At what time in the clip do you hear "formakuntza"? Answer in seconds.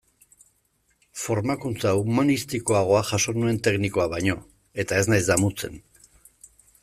1.23-1.91